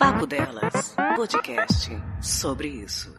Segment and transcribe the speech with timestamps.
[0.00, 3.14] Papo Delas, podcast sobre isso.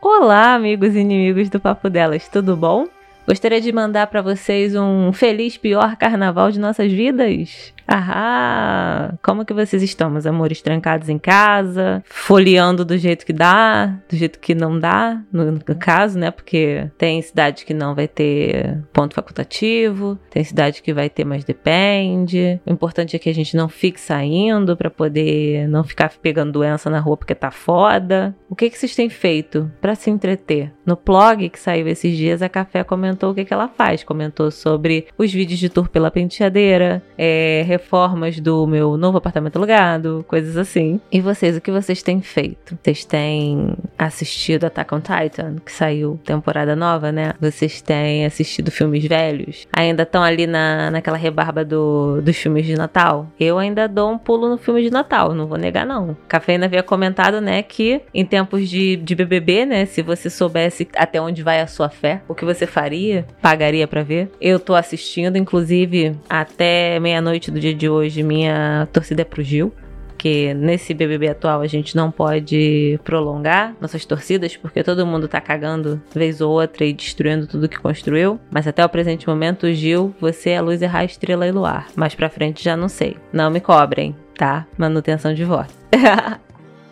[0.00, 2.88] Olá, amigos e inimigos do Papo Delas, tudo bom?
[3.28, 7.74] Gostaria de mandar para vocês um feliz pior carnaval de nossas vidas.
[7.90, 10.62] Ah, como que vocês estão, meus amores?
[10.62, 15.60] Trancados em casa, folheando do jeito que dá, do jeito que não dá, no, no
[15.78, 16.30] caso, né?
[16.30, 21.44] Porque tem cidade que não vai ter ponto facultativo, tem cidade que vai ter, mas
[21.44, 22.60] depende.
[22.66, 26.90] O importante é que a gente não fique saindo para poder não ficar pegando doença
[26.90, 28.34] na rua porque tá foda.
[28.50, 30.72] O que que vocês têm feito para se entreter?
[30.84, 34.04] No blog que saiu esses dias, a Café comentou o que, que ela faz.
[34.04, 40.24] Comentou sobre os vídeos de tour pela penteadeira, é, reformas do meu novo apartamento alugado,
[40.28, 41.00] coisas assim.
[41.10, 42.78] E vocês, o que vocês têm feito?
[42.82, 47.32] Vocês têm assistido Attack on Titan, que saiu temporada nova, né?
[47.40, 49.66] Vocês têm assistido filmes velhos?
[49.72, 53.26] Ainda estão ali na, naquela rebarba do, dos filmes de Natal?
[53.38, 56.16] Eu ainda dou um pulo no filme de Natal, não vou negar não.
[56.28, 61.20] Cafeína havia comentado, né, que em tempos de, de BBB, né, se você soubesse até
[61.20, 63.26] onde vai a sua fé, o que você faria?
[63.42, 64.30] Pagaria para ver?
[64.40, 69.72] Eu tô assistindo, inclusive, até meia-noite do dia de hoje, minha torcida é pro Gil.
[70.18, 75.40] Porque nesse BBB atual a gente não pode prolongar nossas torcidas, porque todo mundo tá
[75.40, 78.40] cagando vez ou outra e destruindo tudo que construiu.
[78.50, 81.86] Mas até o presente momento, Gil, você é luz, errar, estrela e luar.
[81.94, 83.16] Mais pra frente já não sei.
[83.32, 84.66] Não me cobrem, tá?
[84.76, 85.72] Manutenção de voto.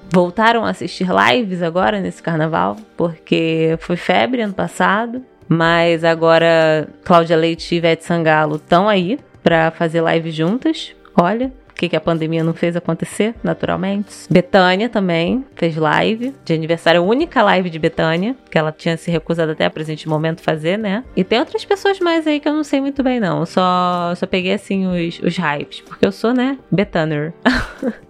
[0.09, 5.21] Voltaram a assistir lives agora nesse carnaval, porque foi febre ano passado.
[5.49, 10.95] Mas agora Cláudia Leite e Ivete Sangalo estão aí para fazer live juntas.
[11.21, 14.15] Olha, que, que a pandemia não fez acontecer, naturalmente.
[14.31, 19.11] Betânia também fez live de aniversário, a única live de Betânia, que ela tinha se
[19.11, 21.05] recusado até a presente momento fazer, né?
[21.15, 23.41] E tem outras pessoas mais aí que eu não sei muito bem, não.
[23.41, 27.33] Eu só, só peguei assim os, os hypes, porque eu sou, né, Betaner.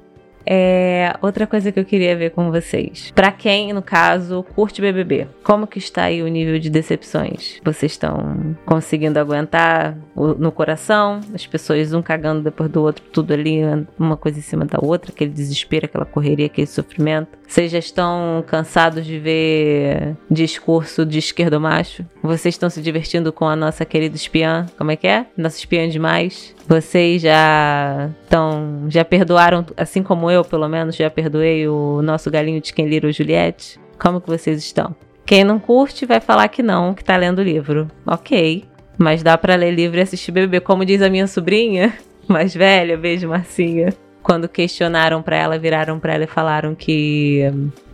[0.46, 3.10] É, outra coisa que eu queria ver com vocês.
[3.14, 7.60] Para quem, no caso, curte BBB, como que está aí o nível de decepções?
[7.64, 11.20] Vocês estão conseguindo aguentar no coração?
[11.34, 13.60] As pessoas um cagando depois do outro, tudo ali,
[13.98, 17.36] uma coisa em cima da outra, aquele desespero, aquela correria, aquele sofrimento?
[17.46, 22.04] Vocês já estão cansados de ver discurso de esquerdo macho?
[22.22, 24.66] Vocês estão se divertindo com a nossa querida espiã?
[24.76, 25.26] Como é que é?
[25.36, 26.54] Nossa espiã demais?
[26.68, 32.60] Vocês já estão, já perdoaram, assim como eu, pelo menos, já perdoei o nosso galinho
[32.60, 33.78] de quem lira o Juliette?
[33.98, 34.94] Como que vocês estão?
[35.24, 37.88] Quem não curte vai falar que não, que tá lendo livro.
[38.06, 38.64] Ok.
[38.96, 41.92] Mas dá para ler livro e assistir BBB, como diz a minha sobrinha,
[42.28, 43.92] mais velha, beijo Marcinha.
[44.22, 47.42] Quando questionaram para ela, viraram para ela e falaram que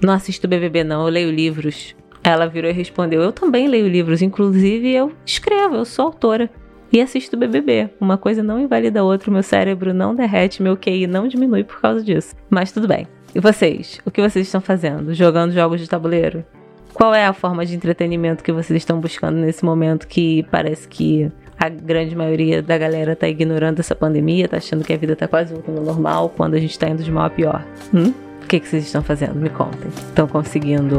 [0.01, 1.95] não assisto BBB não, eu leio livros.
[2.25, 6.49] Ela virou e respondeu: Eu também leio livros, inclusive eu escrevo, eu sou autora
[6.93, 7.89] e assisto BBB.
[8.01, 11.81] Uma coisa não invalida a outra, meu cérebro não derrete, meu QI não diminui por
[11.81, 12.35] causa disso.
[12.51, 13.07] Mas tudo bem.
[13.35, 13.99] E vocês?
[14.05, 15.15] O que vocês estão fazendo?
[15.15, 16.45] Jogando jogos de tabuleiro?
[16.93, 21.33] Qual é a forma de entretenimento que vocês estão buscando nesse momento que parece que
[21.59, 25.27] a grande maioria da galera tá ignorando essa pandemia, tá achando que a vida tá
[25.27, 27.65] quase voltando ao normal, quando a gente tá indo de mal a pior?
[27.95, 28.13] Hum?
[28.43, 29.37] O que, que vocês estão fazendo?
[29.37, 29.89] Me contem.
[29.89, 30.99] Estão conseguindo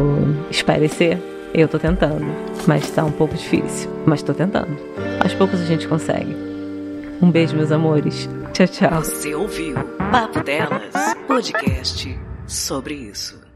[0.49, 1.19] esparecer?
[1.53, 2.25] Eu tô tentando,
[2.67, 3.89] mas tá um pouco difícil.
[4.07, 4.75] Mas tô tentando.
[5.21, 6.35] Aos poucos a gente consegue.
[7.21, 8.27] Um beijo, meus amores.
[8.53, 9.03] Tchau, tchau.
[9.03, 9.75] Você ouviu
[10.11, 10.93] Papo Delas,
[11.27, 13.52] podcast sobre isso.